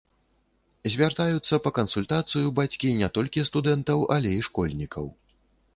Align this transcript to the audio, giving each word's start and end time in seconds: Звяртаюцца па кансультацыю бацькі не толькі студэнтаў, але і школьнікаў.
Звяртаюцца 0.93 1.59
па 1.65 1.73
кансультацыю 1.77 2.47
бацькі 2.61 2.95
не 3.03 3.09
толькі 3.19 3.47
студэнтаў, 3.53 3.99
але 4.19 4.29
і 4.39 4.45
школьнікаў. 4.51 5.05